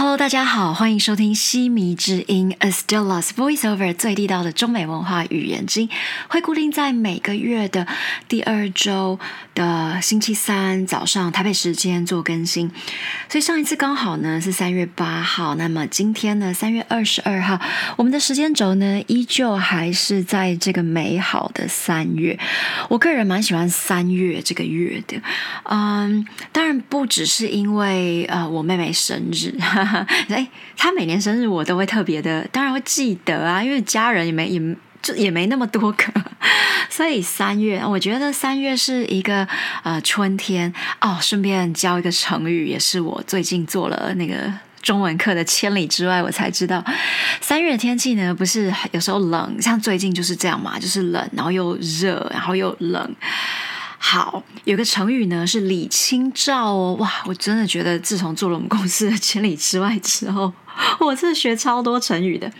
[0.00, 5.90] Hello，大家好，欢迎收听西迷之音 Astella's Voiceover 最地道的中美文化语言经，
[6.26, 7.86] 会固定在每个月的
[8.26, 9.20] 第二周
[9.60, 12.70] 的星期三早上台北时间做更新。
[13.28, 17.60] 所以上一次刚好呢是三月八号，那么今天呢三月二十二号，
[17.96, 22.38] 我们的时间轴呢依旧还是在这个美好的三月。
[22.88, 25.20] 我个人蛮喜欢三月这个月的，
[25.64, 29.54] 嗯，当然不只是因为呃我妹妹生日。
[30.30, 34.58] 哎，她每年生日我都会特别的，当然会记得啊，因为家人也没也
[35.02, 36.12] 就也没那么多个，
[36.90, 39.46] 所以三月我觉得三月是一个
[39.82, 41.18] 呃春天哦。
[41.20, 46.84] 顺便教一个成语，也是我最近做了那个中文课的千里之外，我才知道
[47.40, 53.14] 三月的天气呢，不是有时候冷，像最近就是这样嘛，就是冷，然后又热，然后又冷。
[54.02, 60.52] 好，有个成语呢是“李清照”哦，哇，我真的觉得自从做了我们公司的千里之外之后。
[61.00, 62.50] 我是学超多成语的。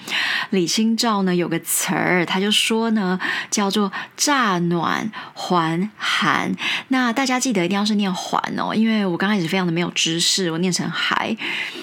[0.51, 3.19] 李清照呢有个词儿，他就说呢
[3.51, 6.55] 叫做“乍暖还寒”。
[6.89, 11.37] 那大家记得一定要是念“还”哦，因为我刚开始非常的没有知识，我念成“还”。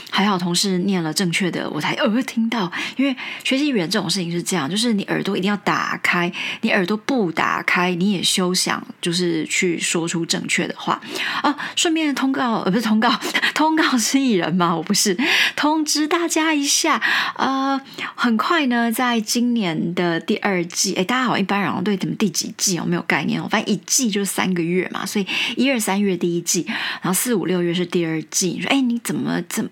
[0.09, 2.71] 还好同事念了正确的，我才呃听到。
[2.95, 6.31] 因为学习语言这种事情是这样，就是你耳朵一定要打开，
[6.61, 10.99] 你耳朵不打开，你也休想就是去说出正确的话
[11.43, 11.55] 啊。
[11.75, 13.11] 顺便通告，呃，不是通告，
[13.53, 14.75] 通告是艺人吗？
[14.75, 15.15] 我不是，
[15.55, 16.16] 通知大。
[16.17, 16.99] 大家一下，
[17.35, 17.79] 呃，
[18.15, 23.47] 很快呢，在今年的第二季，哎，大家好，一般人对怎么第几季哦没有概念哦？
[23.47, 28.47] 反正一季就是三个月嘛，所以一二三月第一季，然后四五六月是第二季。
[28.47, 29.69] 你说，哎，你怎么怎么？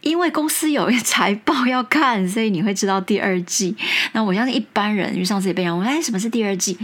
[0.00, 3.76] 因为公司有财报要看，所以你会知道第二季。
[4.12, 6.76] 那我相信一般人，因为上次也被人问，哎，什么是第二季？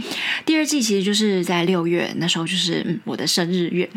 [0.45, 3.89] 第二季其实就是在六月，那时候就是我的生日月，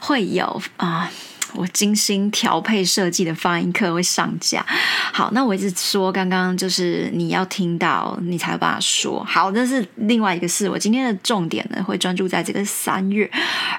[0.00, 1.10] 会有啊。
[1.54, 4.64] 我精心调配设计的发音课会上架。
[5.12, 9.24] 好，那我一直说，刚刚就是你要听到，你才有办法说。
[9.24, 10.68] 好，这是另外一个事。
[10.68, 13.30] 我今天的重点呢，会专注在这个三月，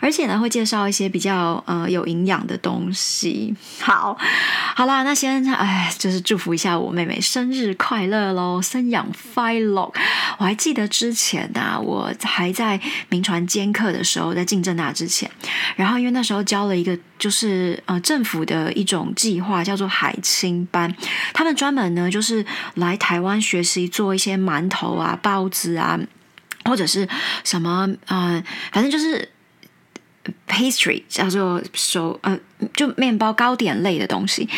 [0.02, 3.54] 而且呢，会介绍一些比较呃有营养的东西。
[3.80, 4.18] 好，
[4.76, 9.92] 好啦，那先哎，就是祝福一下我妹妹生日快乐喽，生养快乐。
[10.38, 12.80] 我还记得之前啊，我还在
[13.10, 15.30] 名传兼课的时候，在进正大之前，
[15.76, 17.82] 然后因为那时候教了一个就是。
[17.86, 20.92] 呃，政府的一种计划叫做海青班，
[21.34, 22.44] 他们专门呢就是
[22.76, 26.00] 来台湾学习做一些馒头啊、包子啊，
[26.64, 27.08] 或者是
[27.44, 29.30] 什么呃，反正就是
[30.48, 32.36] pastry 叫做手呃，
[32.74, 34.50] 就面包糕点类的东西。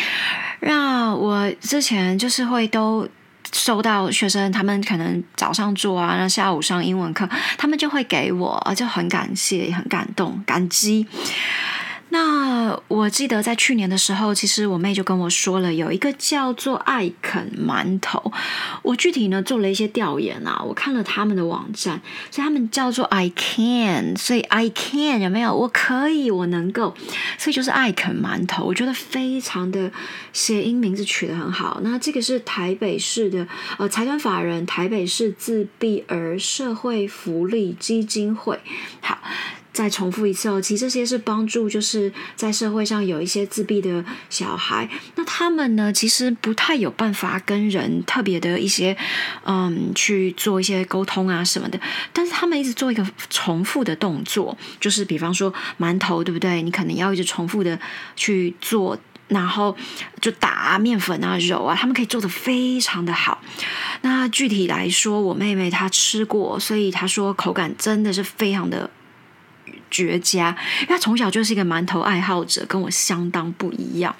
[0.60, 3.06] 那我之前就是会都
[3.52, 11.06] 收到学生，他们可能早上做啊，那下午上英文课，他们就会给我，就很感谢，很感动，感激。
[12.10, 18.32] 那我记得在去年的时候，其实我妹就跟我说了，有一个叫做爱啃馒头。
[18.82, 25.54] 我具体呢做了一些调研啊，我看了他们的网站，所以他们叫做 I can，所以 I can 有没有？
[25.54, 26.94] 我可以，我能够，
[27.36, 28.64] 所以就是爱啃馒头。
[28.64, 29.90] 我觉得非常的
[30.32, 31.80] 谐音名字取得很好。
[31.82, 38.58] 那这个是台北市的呃财团法人台北市自闭儿社会福利基金会。
[39.02, 39.18] 好。
[39.78, 48.96] 再重复一次哦，其实这些是帮助，就是在社会上有一些自闭的小孩，那他们呢，其实不太有办法跟人特别的一些，
[49.44, 51.78] 嗯，去做一些沟通啊什么的。
[52.12, 56.60] 但是他们一直做一个重复的动作，就是比方说馒头，对不对？
[56.60, 57.78] 你可能要一直重复的
[58.16, 59.76] 去做，然后
[60.20, 63.40] 就打面粉啊、揉啊，他们可以做的非常的好。
[64.00, 68.90] 那具体来说，我妹妹她吃过，所以她说口感真的是非常的。
[69.90, 74.14] 绝佳，因为他从小就是一个馒头爱好者，跟我相当不一样。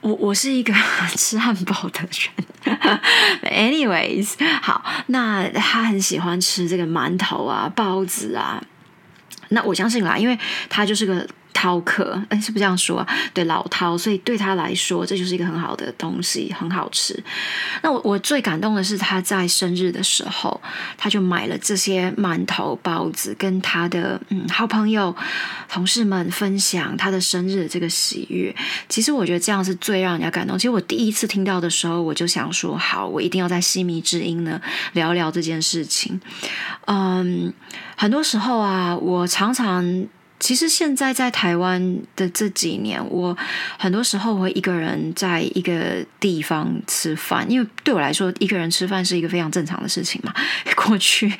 [0.00, 0.74] 我我是一个
[1.16, 3.00] 吃汉堡的人。
[3.72, 8.62] Anyways，好，那他很喜欢吃这个馒头啊、包子啊。
[9.48, 10.38] 那我相信啦，因为
[10.68, 11.26] 他就是个。
[11.64, 13.08] 饕客，哎，是不是这样说啊？
[13.32, 17.18] 对，老饕，所以对他来说，这就是一个很好的东西，很好吃。
[17.82, 20.60] 那我我最感动的是他在生日的时候，
[20.98, 25.14] 他就买了这些馒头、包子，跟他的嗯好朋友、
[25.68, 28.54] 同事们分享他的生日这个喜悦。
[28.88, 30.58] 其实我觉得这样是最让人家感动。
[30.58, 34.60] 其实我第一次听到的时候，我就想说，好，我一定要在西迷之音呢
[34.92, 36.20] 聊聊这件事情。
[36.86, 37.52] 嗯，
[37.96, 40.06] 很多时候啊，我常常。
[40.44, 43.34] 其实现在在台湾的这几年，我
[43.78, 50.34] 很多时候会一个人在一个地方吃饭，因为对我来说，一个人吃饭是一个非常正常的事情嘛。
[50.76, 51.32] 过去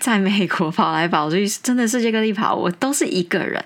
[0.00, 3.62] 在美国跑来跑去，真的世界各地跑，我都是一个人。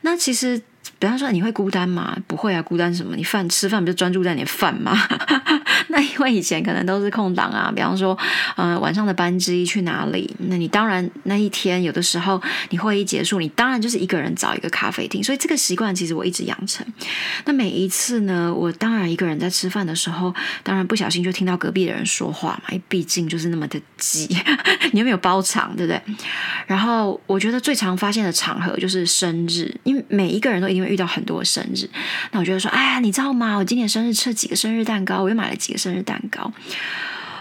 [0.00, 0.58] 那其实
[0.98, 2.16] 比方说你会孤单吗？
[2.26, 3.14] 不会啊，孤单什么？
[3.14, 4.96] 你饭吃饭不就专注在你的饭吗？
[5.92, 8.16] 那因为以前可能都是空档啊，比方说，
[8.56, 10.30] 呃，晚上的班机去哪里？
[10.48, 15.22] 那你当然那一天有的时候你会议结束，你当然就是一个人找一个咖啡厅。
[15.22, 16.86] 所以这个习惯其实我一直养成。
[17.44, 20.32] 那每一次呢，我当然一个人在吃饭的时候，
[20.62, 24.28] 当然不小心就听到隔壁的人说话嘛，因为毕竟就是那么的挤，
[24.92, 26.00] 你又没有包场，对不对？
[26.68, 31.90] 然后我觉得最常发现的场合就是生日，因为每一个人都一定会遇到很多生日。
[32.30, 33.56] 那我觉得说，哎呀，你知道吗？
[33.56, 35.79] 我今年生日吃了几个生日蛋糕，我又买了几个。
[35.80, 36.52] 生日蛋糕，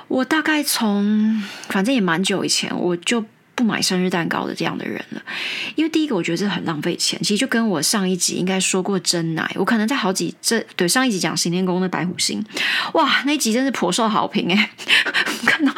[0.08, 3.26] 我大概从反正也蛮久以前，我就
[3.56, 5.22] 不买生日蛋糕的这样的人了。
[5.76, 7.20] 因为第一个，我觉得这很浪费钱。
[7.22, 12.42] 其实就跟我上一集应该说过真奶，我可能在好几这对上一集讲行天宫的白虎星，
[12.94, 14.72] 哇，那一集真是颇受好评哎，
[15.46, 15.74] 看到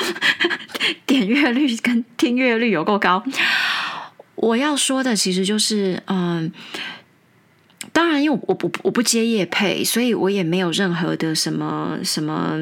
[1.08, 3.24] 点阅率跟听阅率有够高。
[4.36, 6.52] 我要说的其实就是，嗯。
[7.94, 12.58] 当然，因为我不我不接业配，所以我也没有任何的什么什么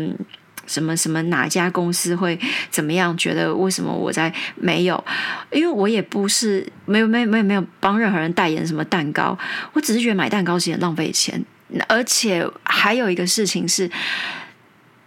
[0.66, 2.40] 什么什么哪家公司会
[2.72, 3.16] 怎么样？
[3.16, 5.04] 觉得为什么我在没有？
[5.52, 9.38] 因为我也不是没有没有没有没有帮任何人代言什么蛋糕，
[9.74, 11.46] 我只是觉得买蛋糕其实浪费钱，
[11.88, 13.90] 而且还有一个事情是，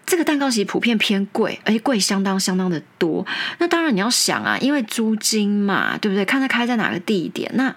[0.06, 3.26] 这个蛋糕其实普遍偏贵，而且贵相当相当的多。
[3.58, 6.24] 那当然你要想啊，因为租金嘛，对不对？
[6.24, 7.74] 看它开在哪个地点，那。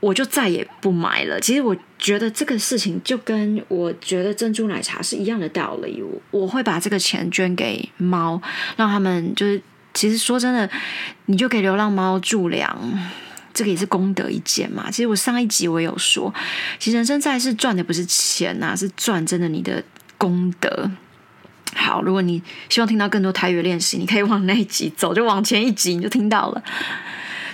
[0.00, 1.40] 我就再也不买了。
[1.40, 6.02] 其实我觉得这个事情就跟我觉得珍珠奶茶是一样的道理。
[6.02, 8.40] 我我会把这个钱捐给猫，
[8.76, 9.60] 让他们就是，
[9.94, 10.68] 其实说真的，
[11.26, 12.78] 你就给流浪猫助粮，
[13.54, 14.90] 这个也是功德一件嘛。
[14.90, 16.32] 其实我上一集我有说，
[16.78, 19.82] 其实人生在世赚的不是钱呐，是赚真的你的
[20.18, 20.90] 功德。
[21.74, 26.62] 好，如果你希望听到更多台语练习，你可以往那一集走，就往前一集你就听到了。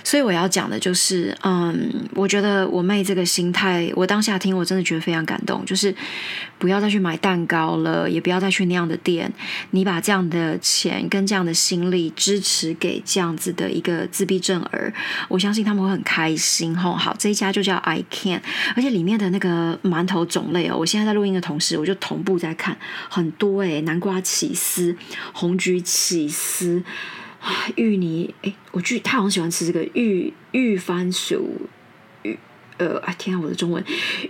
[0.03, 5.63] 所以我要讲的就是，嗯，我觉得我妹这个心态，我当下听我真的觉得非常感动。
[5.65, 5.95] 就是
[6.59, 9.31] 不要再去买蛋糕了，也不要再去那样的店。
[9.71, 14.93] 你把这样的钱跟这样的心力支持给这样子的一个自闭症儿，
[15.29, 16.77] 我相信他们会很开心。
[16.77, 18.41] 吼，好，这一家就叫 I Can，
[18.75, 22.77] 而且里面的那个馒头种类哦，我现在在录音的同时，我就同步在看
[23.09, 24.95] 很多诶，南瓜起司、
[25.31, 26.83] 红橘起司。
[27.75, 31.67] 芋泥，哎，我去，他好像喜欢吃这个芋芋番薯。
[32.23, 32.37] 芋
[32.77, 33.83] 呃，啊天啊，我的中文，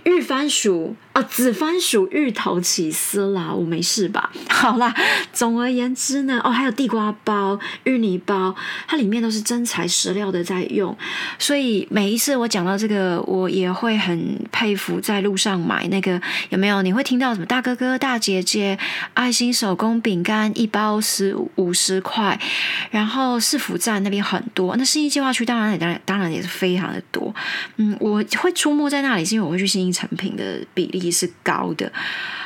[0.04, 4.30] 芋番薯啊，紫番薯芋头起司啦，我没事吧？
[4.50, 4.94] 好啦，
[5.32, 8.54] 总而言之呢，哦，还有地瓜包、芋泥包，
[8.86, 10.96] 它里面都是真材实料的在用，
[11.38, 16.20] 所以每一次我讲到这个，我也会很佩服在路上买那个
[16.50, 16.82] 有没有？
[16.82, 18.78] 你会听到什么大哥哥、大姐姐，
[19.14, 22.38] 爱心手工饼干一包十五十块，
[22.90, 27.34] 然后市府站那边很多，那新一计划区当然也当然当然也是非常的多，
[27.76, 28.22] 嗯，我。
[28.42, 31.92] 会出没在那里，是因为我会去新一成品的比例是高的。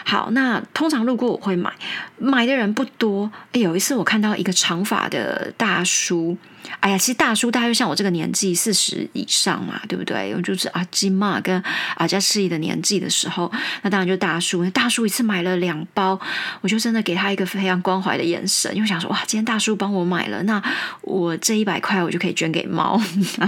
[0.05, 1.73] 好，那通常路过我会买，
[2.19, 3.31] 买的人不多。
[3.53, 6.37] 有一次我看到一个长发的大叔。
[6.81, 10.35] 哎呀，其实大叔大概就像我这个年纪，四十以上嘛，对不对？
[10.35, 11.63] 我就是阿金嘛，跟
[11.97, 13.51] 阿加示意的年纪的时候，
[13.83, 14.69] 那当然就大叔。
[14.71, 16.19] 大叔一次买了两包，
[16.61, 20.63] 我就真的给他一个非常关怀的眼神，因为想说哇，今天大叔帮我买了，那
[21.03, 23.01] 我这一百块我就可以捐给猫。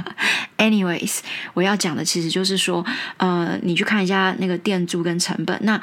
[0.59, 1.19] Anyways，
[1.55, 2.85] 我要讲的其实就是说，
[3.19, 5.81] 呃，你去看一下那个店租跟成本，那。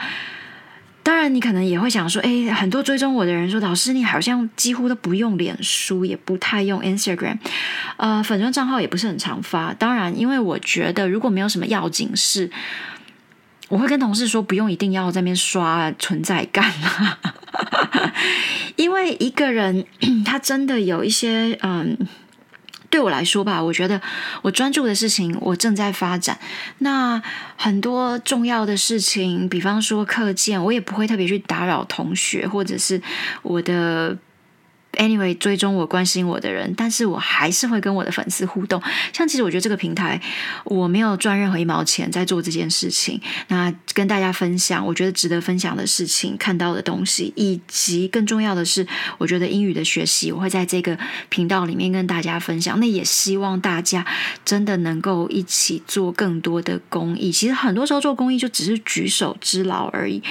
[1.07, 7.37] 当然，你可能也会想说，哎，很多追踪我的人说，老师你好像几乎都不用脸书，也不太用 Instagram，
[7.95, 9.73] 呃，粉钻账号也不是很常发。
[9.73, 12.51] 当然，因为我觉得如果没有什么要紧事，
[13.69, 16.73] 我会跟同事说，不用一定要在那边刷存在感
[18.75, 19.85] 因为一个人
[20.25, 21.97] 他真的有一些嗯。
[22.89, 24.01] 对我来说吧，我觉得
[24.41, 26.39] 我专注的事情我正在发展。
[26.79, 27.21] 那
[27.55, 33.01] 很多重要的事情，比方说课件，我也不会特别去打扰同学，或者是
[33.41, 34.17] 我的。
[34.97, 38.81] Anyway，追踪我、关心我的人，但是我还是会跟我的粉丝互动。
[39.13, 40.19] 像其实我觉得这个平台，
[40.65, 43.21] 我没有赚任何一毛钱在做这件事情。
[43.47, 48.85] 那跟大家分享，我觉得值得分享的事情、看到的东西，以及更重要的是，
[49.19, 50.97] 我觉得英语的学习，我会在这个
[51.29, 52.79] 频道里面跟大家分享。
[52.79, 54.05] 那也希望大家
[54.43, 57.31] 真的能够一起做更多的公益。
[57.31, 60.21] 其实很多时候做公益就只是举手之劳而已。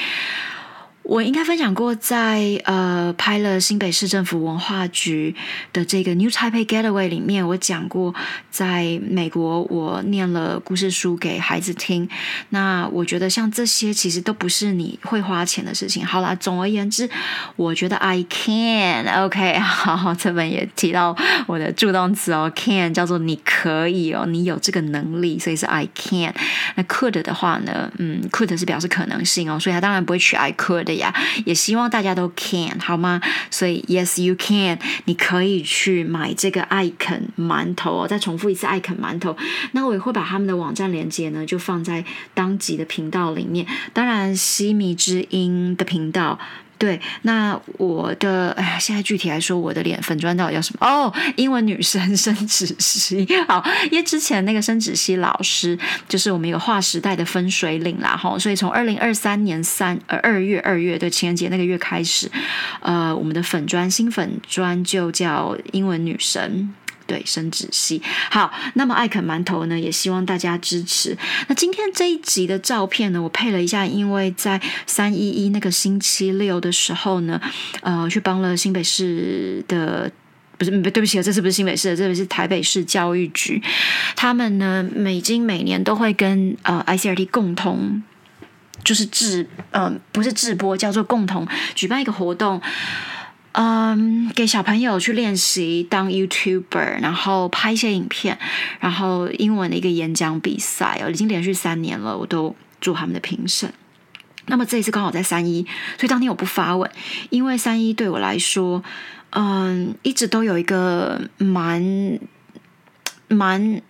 [1.09, 5.33] 我应该分享过，在呃拍了新北市政府文化局
[5.73, 8.13] 的这个 New Taipei Getaway 里面，我讲过，
[8.51, 12.09] 在美国我念了故事书给孩子听。
[12.49, 16.05] 那我觉得像这些其实都不是你会花钱的事情。
[16.05, 17.09] 好啦，总而言之，
[17.55, 19.61] 我觉得 I can OK。
[19.63, 26.35] 好，这本也提到我的助动词哦，can 叫做你可以哦，你有这个能力，所以是 I can。
[26.75, 30.96] 那 could 的话呢，嗯，could 是表示可能性哦，所以它当然不会取 I could。
[30.97, 33.21] 呀，也希望大家都 can 好吗？
[33.51, 38.09] 所以 yes you can，你可以去买这个爱肯馒头哦。
[38.09, 39.37] 再重复一次，爱肯馒头。
[39.73, 43.67] 那我也会把他们的网站链接呢，就放在当集的频道里面。
[43.93, 46.39] 当然，西米之音的频道。
[46.79, 50.87] 对，那我的哎呀，现在具体来说，我的脸粉砖到底叫什么？
[50.87, 53.27] 哦，英文女神申子熙。
[53.49, 55.79] 好，因为之前那个申子熙老师，
[56.09, 58.39] 就是我们一个划时代的分水岭啦，哈。
[58.39, 62.31] 所以从二零二三年三呃二月二月对情人节那个月开始，
[62.81, 66.75] 呃，我们的粉砖新粉砖就叫英文女神。
[67.07, 71.17] 对，生殖系好，那么爱啃馒头呢，也希望大家支持。
[71.49, 77.41] 那今天这一集的照片呢，我配了一下，因为在三一一那个星期六的时候呢，
[77.83, 80.11] 呃，去帮了新北市的，
[80.59, 83.63] 不是，对不起啊，这次不是新北市的，这里是台北市教育局，
[84.17, 88.03] 他们呢，每经每年都会跟呃 ICRT 共同，
[88.83, 92.61] 就是制，嗯，不是直播，叫做共同举办一个活动。
[93.59, 98.39] 嗯，给小朋友去练习当 YouTuber，然后拍一些影片，
[98.81, 103.73] 然后英文的一个演讲比赛哦，已经连续三年了，我都做他们的评审。
[104.47, 105.65] 那么这一次刚好在三一，
[105.97, 106.91] 所以当天我不发文，
[107.31, 108.85] 因为三一对我来说，
[109.31, 112.19] 嗯，一直都有一个蛮
[113.29, 113.81] 蛮。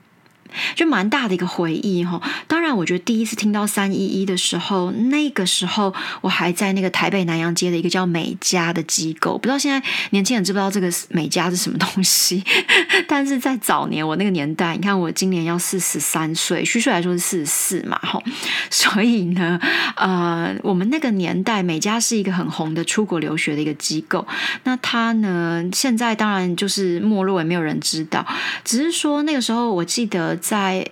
[0.75, 12.43] 就蛮大的一个回忆哈，当然，我觉得第一次听到三一一的时候，那个时候我还在那个台北南洋街的一个叫美家的机构，不知道现在年轻人知不知道这个美家是什么东西？
[13.09, 18.23] 但是在早年我那个年代，你看我今年要四十三岁，虚岁来说是四十四嘛，哈，
[18.71, 19.59] 所以呢，
[19.97, 24.27] 呃，我们那个年代美家是一个很红的出国留学的一个机构，
[24.65, 28.27] 那它呢，现在当然就是没落，也没有人知道，
[28.65, 30.36] 只是说那个时候我记得。
[30.37, 30.87] 在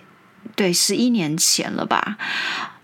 [0.55, 2.17] 对十一年前了吧，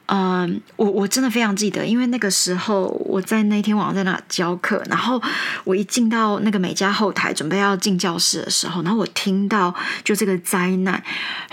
[0.08, 5.22] 嗯，我我真的非常记得，因为那个时候我在那天晚上在那教课，然后
[5.64, 11.02] 我一进到那个美家后台准备要进教室的时候，然后我听到就这个灾难，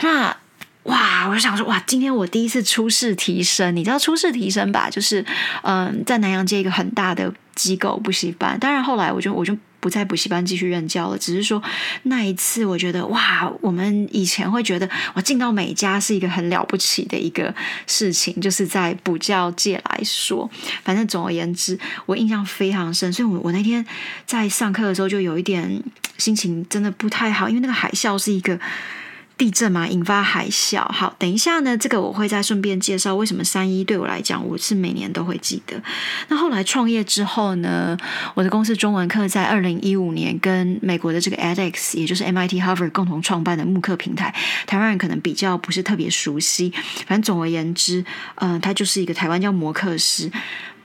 [0.02, 0.34] 那
[0.84, 4.88] 哇，我就想说哇，今天我第一次初试提升，你知道初试提升吧？
[4.90, 5.24] 就是
[5.62, 9.56] 嗯，在南洋街一个很大的机构补习班，当然后来我就我就。
[9.80, 11.62] 不在补习班继续任教了，只是说
[12.04, 17.54] 那一次，我觉得哇，我们以前会觉得我进到美家是一个很了不起的一个
[17.86, 20.50] 事情，就是在补教界来说，
[20.82, 23.84] 反正总而言之，我印象非常深，所以我我那天
[24.26, 25.82] 在上课的时候就有一点
[26.16, 28.58] 心情真的不太好，因为那个海啸是一个。
[29.38, 30.84] 地震嘛，引发海啸。
[30.90, 35.80] 好，等一下呢，这个我会再顺便介绍为什么三一对我来讲，我是每年都会记得。
[36.26, 37.96] 那后来创业之后呢，
[38.34, 44.34] 我的公司中文课在二零一五年跟美国的这个 edX，也就是 MIT Harvard 共同创办的慕课平台，
[44.66, 46.70] 台湾人可能比较不是特别熟悉。
[47.06, 48.04] 反正总而言之，
[48.34, 50.28] 嗯，它就是一个台湾叫摩克师。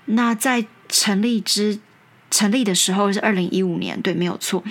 [0.06, 1.80] 那在成立之
[2.30, 4.64] 成立的时候是二零一五年，对，没有错。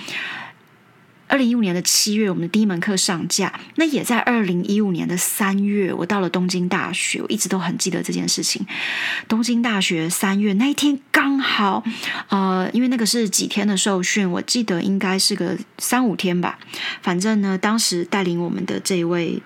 [1.27, 3.59] 二零一五年的七月，我们的第一门课上架。
[3.75, 8.63] 那也在二零一五年的三月，我到了东京大学，我一直都很记得这件事情。
[9.27, 11.83] 东京大学三月那一天刚好，
[12.29, 16.59] 呃，因为那个是几天的受训，我记得应该是个三五天吧。
[17.01, 19.41] 反正呢，当时带领我们的这位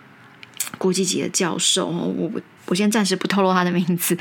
[0.78, 2.32] 国际级的教授，我
[2.66, 4.14] 我先暂时不透露他的名字，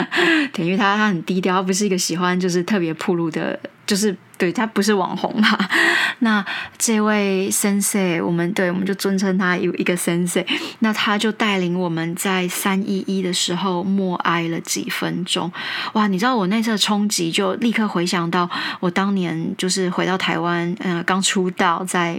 [0.54, 4.16] 等于他他很低调，他不是一个喜欢就是特别铺路的，就是。
[4.40, 5.68] 对他不是网红哈？
[6.20, 6.42] 那
[6.78, 10.42] 这位 sense，我们对我们就尊称他有一个 sense，。
[10.78, 15.52] 那他就带领我们在三一一的时候默哀了几分钟。
[15.92, 18.48] 哇，你知道我那次的冲击，就立刻回想到
[18.80, 22.18] 我当年就是回到台湾，嗯，刚出道在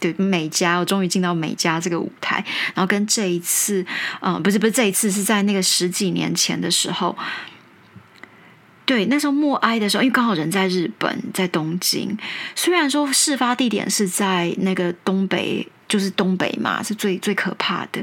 [0.00, 2.42] 对美家，我终于进到美家这个舞台，
[2.74, 3.84] 然后跟这一次，
[4.22, 7.14] 嗯，不是不是这一次，是在那个十几年前的时候。
[8.88, 12.16] 对，那时候默哀的时候，因为刚好人在日本，在东京。
[12.54, 18.02] 虽然说事发地点是在那个东北，就是东北嘛，是最最可怕的。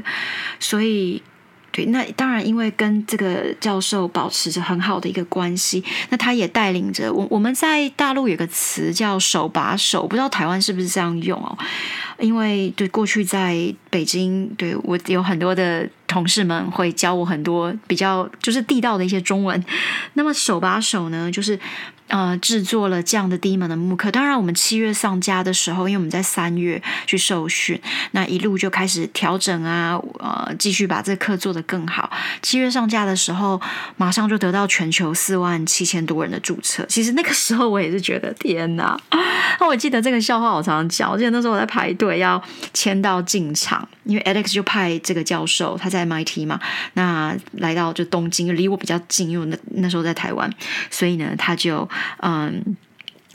[0.60, 1.20] 所以，
[1.84, 7.26] 那当然，因为跟这个教授保持着很好的一个关系，那他也带领着我。
[7.30, 11.56] 我们在大陆有个词叫“手把手”，不知道台湾是不是这样用哦？
[12.18, 19.62] 因为对过去在北京，对我有很多的同事们会教我很多比较就是地道的一些中文。
[20.14, 21.58] 那么手把手呢，就是
[22.08, 24.10] 呃制作了这样的第一门的慕课。
[24.10, 27.80] 当然，我们七月上架的时候，因为我们在三月去受训，
[28.12, 32.10] 那一路就开始调整啊，呃，继续把这课做得更好。
[32.42, 33.60] 七月上架的时候，
[33.96, 36.84] 马上就得到全球四万七千多人的注册。
[36.88, 38.98] 其实那个时候我也是觉得天哪！
[39.58, 46.60] 那我记得这个笑话我常常讲，我记得那时候我在排队要签到进场，因为 Alex 就派这个教授他在 MIT 嘛，
[46.94, 50.52] 那来到就东京，离我比较近，因为那那时候在台湾，
[50.90, 51.88] 所以呢他就
[52.22, 52.76] 嗯。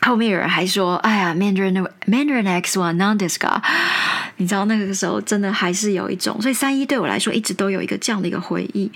[0.04, 3.62] 后面有人还说：“哎呀，Mandarin Mandarin X One Non Disca，
[4.38, 8.92] 你知道那个时候真的还是有一种，所以三一对我来说一直都有一个这样的一个回忆。”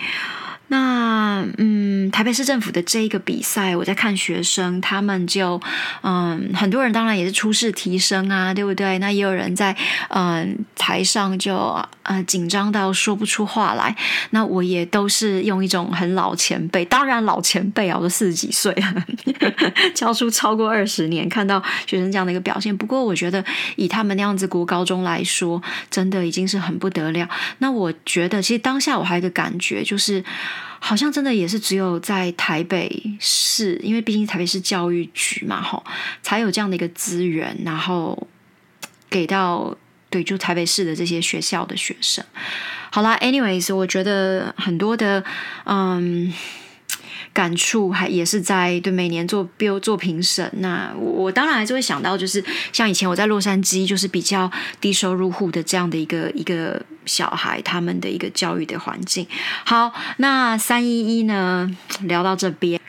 [0.68, 5.62] 那嗯，台北市政府的这一个比赛，我在看学生，他们就
[6.02, 8.98] 嗯，很多人当然也是初试提升啊，对不对？
[8.98, 9.76] 那也有人在
[10.10, 11.56] 嗯台上就
[12.02, 13.96] 呃紧张到说不出话来。
[14.32, 18.76] 那我也都是用一种很老前辈，当然老前辈啊，我都四十几岁，
[19.94, 22.76] 教书超过二十年，看到学生这样的一个表现。
[22.76, 23.44] 不过我觉得
[23.76, 27.30] 以他们那样子国高中来说，真的已经是很不得了。
[27.60, 30.24] 那我觉得其实当下我还有一个感觉就是。
[30.80, 35.84] 好像真的也是只有在台北市，因为毕竟台北市教育局嘛，吼，
[36.22, 38.28] 才有这样的一个资源，然后
[39.10, 39.76] 给到
[40.10, 42.24] 对，就台北市的这些学校的学生。
[42.92, 45.24] 好啦 a n y w a y s 我觉得很多的，
[45.66, 46.34] 嗯。
[47.36, 54.50] 感触还也是在对每年做标做评审，那我我当然还是会想到，就是像以前我在洛杉矶，就是比较
[54.80, 59.28] 低收入户的这样的一个一个小孩，他们的一个教育的环境。
[59.66, 61.70] 好，那三一一呢，
[62.04, 62.80] 聊到这边，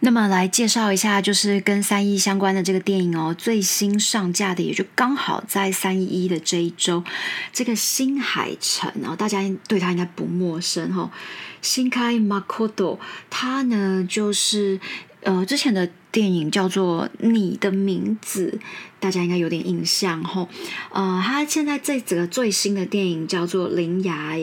[0.00, 7.04] 那么来介绍一下，就是跟三一相关的这个电影哦，最新上架的，也就刚好在三一一的这一周，
[7.52, 11.08] 这个新海诚哦，大家对他应该不陌生哈。
[11.64, 12.98] 新开 Makoto，
[13.30, 14.78] 他呢就是
[15.22, 18.60] 呃之前的电影叫做《你的名字》，
[19.00, 20.46] 大家应该有点印象吼。
[20.92, 24.34] 呃，他现在这整个最新的电影叫做《铃芽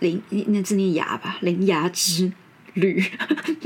[0.00, 2.32] 铃》，那字念牙吧，《铃芽之
[2.72, 3.04] 旅》，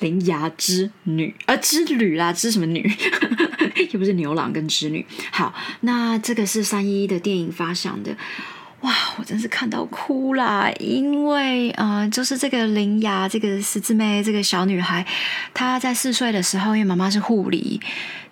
[0.00, 2.82] 铃芽之女啊之旅啦，之什么女？
[3.92, 5.06] 又不是牛郎跟织女。
[5.30, 8.16] 好，那这个是三一的电影发想的。
[8.82, 10.70] 哇，我真是看到哭啦！
[10.78, 15.04] 因为呃，就是这个林雅，这个十字妹，这个小女孩，
[15.54, 17.80] 她在四岁的时候，因为妈妈是护理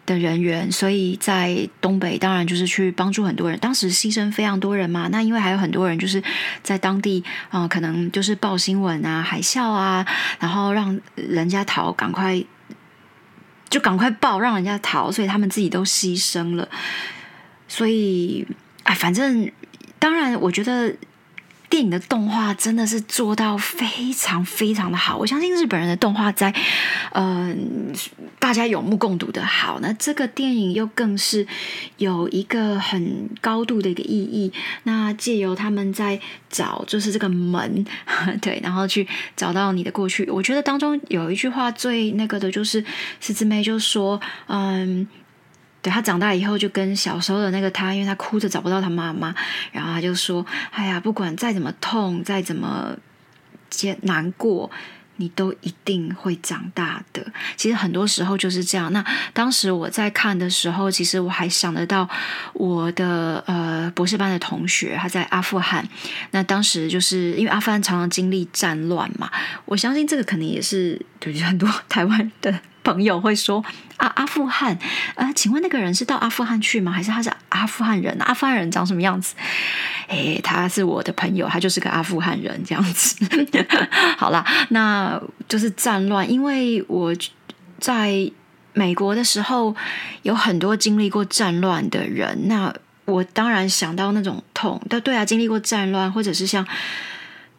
[0.04, 3.58] 的人员，所以在东北当然就是去帮助很多人。
[3.58, 6.22] 当时牺牲非常多人嘛，那因为还有很多人就是
[6.62, 10.06] 在当地啊，可能就是报新闻啊，海啸啊，
[10.38, 12.44] 然后让人家逃，赶快
[13.70, 16.68] 就赶快报，让人家逃，所以他们自己都牺牲了。
[17.66, 18.46] 所以
[18.82, 19.50] 哎，反正。
[20.04, 20.94] 当然，我觉得
[21.70, 25.16] 电影的动画真的是做到非常非常的好。
[25.16, 26.54] 我相信日本人的动画在，
[27.12, 27.90] 嗯，
[28.38, 29.78] 大家有目共睹的好。
[29.80, 31.46] 那这个电影又更是
[31.96, 34.52] 有一个很高度的一个意义。
[34.82, 37.86] 那借由他们在找，就是这个门，
[38.42, 40.28] 对，然后去找到你的过去。
[40.30, 42.84] 我觉得当中有一句话最那个的，就是
[43.20, 45.08] 四姊妹就说，嗯。
[45.84, 49.34] 对他长大以后就跟小时候的那个他，因为他哭着找不到他妈妈，
[49.70, 52.96] 然后他就说：“哎呀，不管再怎么痛，再怎么
[53.68, 54.70] 艰难过，
[55.16, 57.26] 你都一定会长大的。”
[57.58, 58.90] 其实很多时候就是这样。
[58.94, 62.08] 那当时我在看的时候，其实我还想得到
[62.54, 65.86] 我的呃博士班的同学，他在阿富汗。
[66.30, 69.30] 那当时就是因为阿富汗常常经历战乱嘛，
[69.66, 72.58] 我相信这个肯定也是对很多 台湾的。
[72.84, 73.64] 朋友会说
[73.96, 74.78] 啊，阿富汗，
[75.16, 76.92] 呃，请问那个人是到阿富汗去吗？
[76.92, 78.16] 还是他是阿富汗人？
[78.20, 79.34] 阿富汗人长什么样子？
[80.08, 83.16] 诶，他是我的朋友，他就是个阿富汗人这样子。
[84.18, 87.16] 好啦，那就是战乱，因为我
[87.80, 88.30] 在
[88.74, 89.74] 美国的时候
[90.22, 92.72] 有很多经历过战乱的人，那
[93.06, 94.80] 我当然想到那种痛。
[94.90, 96.66] 对对啊，经历过战乱，或者是像。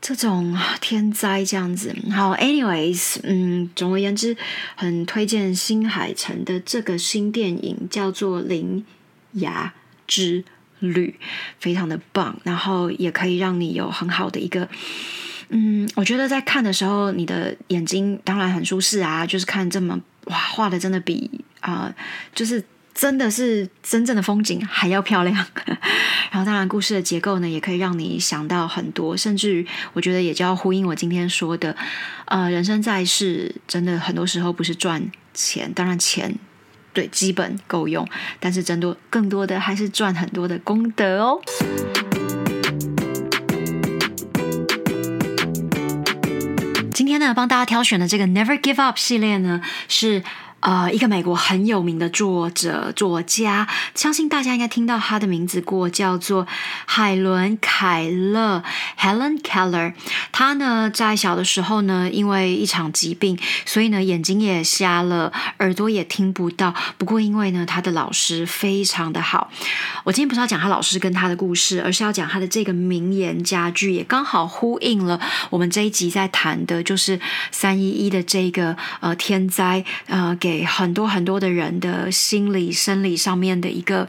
[0.01, 4.37] 这种天灾这样子，好，anyways，嗯，总而言之，
[4.75, 8.85] 很推荐新海诚的这个新电影，叫做《铃
[9.31, 9.73] 芽
[10.05, 10.43] 之
[10.79, 11.15] 旅》，
[11.59, 14.69] 非常的棒，然后也可以让你有很好的一个，
[15.49, 21.29] 嗯，我觉得在看的时候，你的眼睛当然很舒适啊，就是看这么哇，画的真的比
[21.61, 21.93] 啊，
[22.35, 22.63] 就是。
[22.95, 25.35] 真的是真正的风景还要漂亮，
[26.31, 31.75] 然后当然故事的结构呢，也可以让你想到很多，甚至于我觉得也就要呼应我今天说的，
[32.23, 36.33] 呃，人生在世真的很多时候不是赚钱，当然钱
[36.93, 38.07] 对，基本够用，
[38.39, 41.41] 但是真多更多的还是赚很多的功德哦。
[46.93, 50.23] 今天呢，帮大家挑选的这个 Never Give Up 系列呢，是。
[50.65, 56.47] 呃，一个美国很有名的作者作家，相信大家应该听到他的名字过，叫做
[56.87, 58.63] 海伦·凯勒
[58.99, 59.93] （Helen Keller）。
[60.31, 66.73] 他呢，在小的时候呢，因为一场疾病，所以呢，眼睛也瞎了，耳朵也听不到。
[66.97, 69.51] 不过，因为呢，他的老师非常的好。
[70.03, 77.19] 我今天不是要讲他老师跟他的故事，而是要讲他的这个名言佳句，也刚好呼应了我们这一集在谈的，就是
[77.51, 80.54] 三一一的这个呃天灾呃给。
[80.63, 84.07] 很多很多的人的心理、生理上面的一个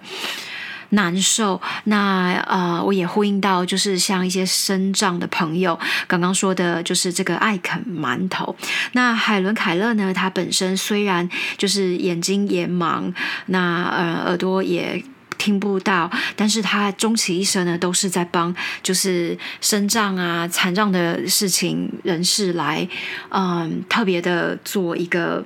[0.90, 1.60] 难受。
[1.84, 8.54] 那呃，我也呼应到，就是像一些生长的朋友刚刚说的，就是这个爱啃馒头。
[8.92, 10.14] 那海伦·凯勒呢？
[10.14, 11.28] 他本身虽然
[11.58, 13.12] 就是眼睛也盲，
[13.46, 15.02] 那呃耳朵也
[15.36, 22.88] 听不到，但是他终其一生呢，都是在帮就是生障啊、残障的事情人士来
[23.30, 25.44] 嗯特别的做一个。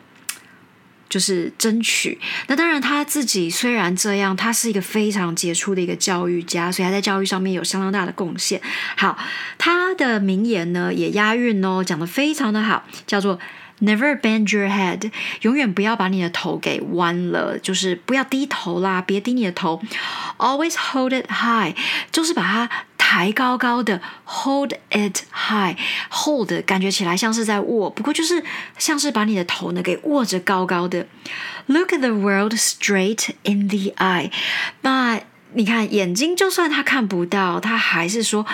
[1.10, 2.18] 就是争取。
[2.46, 8.62] 那当然，他自己虽然这样，他是一个非常杰出的一个教育家，所以他在教育上面有相当大的贡献。
[8.96, 9.18] 好，
[9.58, 13.38] 他的名言呢也押韵哦，讲的非常的好，叫做
[13.80, 15.10] “Never bend your head”，
[15.42, 19.82] 永远不要把你的头给弯了，就是不要低头啦，别低你的头。
[20.38, 21.74] Always hold it high，
[22.12, 22.70] 就是把它。
[23.10, 28.40] 抬高高的，hold it high，hold 感觉起来像是在握，不过就是
[28.78, 31.04] 像是把你的头呢给握着高高的。
[31.66, 34.30] Look at the world straight in the eye，
[34.82, 35.20] 那
[35.54, 38.46] 你看眼睛，就算他看不到，他还是说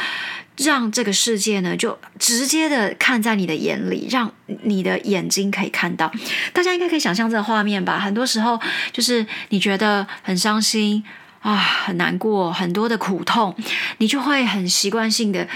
[0.57, 6.11] 让这个世界呢就直接的看在你的眼里，让你的眼睛可以看到。
[6.55, 7.99] 大家应该可以想象这个画面吧？
[7.99, 8.59] 很多时候
[8.91, 11.05] 就是你觉得很伤心。
[11.47, 13.55] 啊，很难过，很多的苦痛，
[13.99, 15.47] 你就会很习惯性的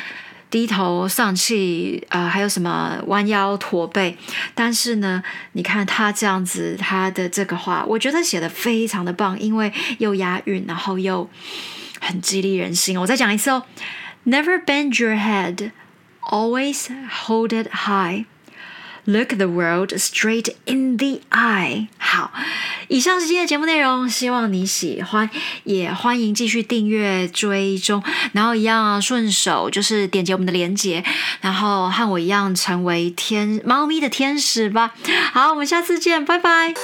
[0.48, 4.16] 低头丧气，啊，还有什么弯腰驼背。
[4.54, 5.20] 但是呢，
[5.54, 11.28] 你看他这样子，他的这个话，我觉得写的非常的棒，因为又押韵，然后又
[12.00, 12.96] 很激励人心。
[13.00, 13.64] 我再讲一次哦
[14.24, 15.72] ，Never bend your head,
[16.30, 16.86] always
[17.26, 18.26] hold it high.
[19.04, 21.88] Look the world straight in the eye。
[21.98, 22.32] 好，
[22.88, 25.28] 以上是今天的节目内容，希望你喜欢，
[25.64, 31.02] 也欢迎继续订阅追踪，然后一样顺手就是点击我们的链接，
[31.40, 34.94] 然后和我一样成为天猫咪的天使吧。
[35.32, 36.74] 好，我们下次见，拜拜。